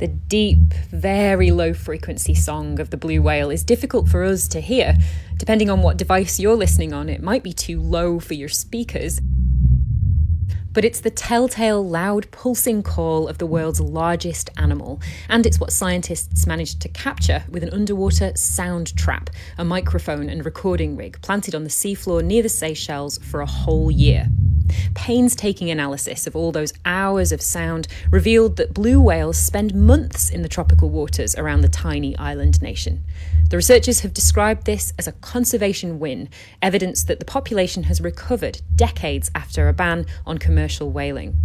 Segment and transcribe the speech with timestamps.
[0.00, 4.60] The deep, very low frequency song of the blue whale is difficult for us to
[4.60, 4.96] hear.
[5.36, 9.20] Depending on what device you're listening on, it might be too low for your speakers.
[10.72, 15.72] But it's the telltale, loud, pulsing call of the world's largest animal, and it's what
[15.72, 21.54] scientists managed to capture with an underwater sound trap, a microphone and recording rig planted
[21.54, 24.26] on the seafloor near the Seychelles for a whole year.
[24.94, 30.42] Painstaking analysis of all those hours of sound revealed that blue whales spend months in
[30.42, 33.04] the tropical waters around the tiny island nation.
[33.50, 36.28] The researchers have described this as a conservation win,
[36.62, 41.43] evidence that the population has recovered decades after a ban on commercial whaling.